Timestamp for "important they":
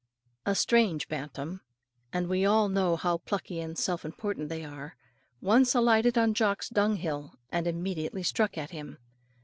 4.03-4.65